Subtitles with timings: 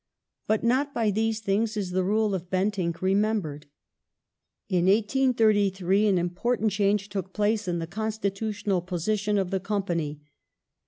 [0.47, 3.67] But not by these things is the rule of Bentinck remembered.
[4.67, 10.21] In 1833 an important change took place in the constitutional position of the Company.